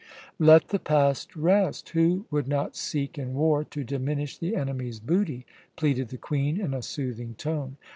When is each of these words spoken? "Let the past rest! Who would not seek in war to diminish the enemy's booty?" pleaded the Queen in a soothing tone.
"Let 0.39 0.69
the 0.69 0.79
past 0.79 1.35
rest! 1.35 1.89
Who 1.89 2.25
would 2.31 2.47
not 2.47 2.75
seek 2.75 3.19
in 3.19 3.35
war 3.35 3.63
to 3.65 3.83
diminish 3.83 4.35
the 4.35 4.55
enemy's 4.55 4.99
booty?" 4.99 5.45
pleaded 5.75 6.07
the 6.07 6.17
Queen 6.17 6.59
in 6.59 6.73
a 6.73 6.81
soothing 6.81 7.35
tone. 7.35 7.77